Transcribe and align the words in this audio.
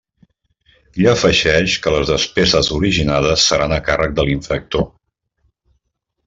I 1.01 1.05
afegeix 1.11 1.75
que 1.83 1.93
les 1.95 2.09
despeses 2.13 2.71
originades 2.79 3.45
seran 3.51 3.77
a 3.77 3.81
càrrec 3.91 4.17
de 4.21 4.27
l'infractor. 4.31 4.89